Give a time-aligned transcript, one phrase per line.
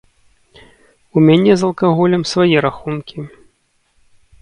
[1.15, 3.19] У мяне з алкаголем свае рахункі.